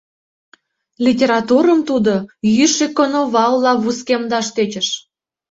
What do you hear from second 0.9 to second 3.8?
Литературым тудо йӱшӧ коновалла